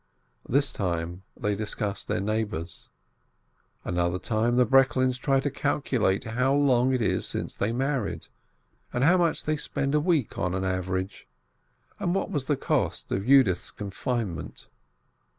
One 0.47 0.59
time 0.63 1.21
they 1.39 1.55
discuss 1.55 2.03
their 2.03 2.21
neighbors; 2.21 2.89
another 3.85 4.17
time 4.17 4.55
the 4.55 4.65
Breklins 4.65 5.19
try 5.19 5.39
to 5.41 5.51
calculate 5.51 6.23
how 6.23 6.55
long 6.55 6.91
it 6.91 7.03
is 7.03 7.27
since 7.27 7.53
they 7.53 7.71
married, 7.71 8.25
how 8.91 9.17
much 9.17 9.43
they 9.43 9.57
spend 9.57 9.93
a 9.93 9.99
week 9.99 10.39
on 10.39 10.55
an 10.55 10.63
average, 10.63 11.27
and 11.99 12.15
what 12.15 12.31
was 12.31 12.47
the 12.47 12.57
cost 12.57 13.11
of 13.11 13.27
Yudith's 13.27 13.69
confinement. 13.69 14.69